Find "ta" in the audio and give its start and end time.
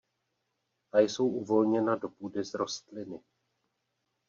0.91-0.99